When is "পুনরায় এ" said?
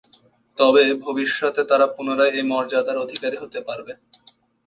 1.95-2.51